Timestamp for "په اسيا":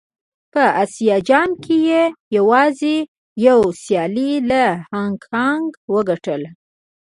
0.53-1.17